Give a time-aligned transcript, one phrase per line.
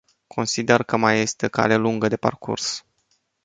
[0.27, 2.85] Consider că mai este cale lungă de parcurs.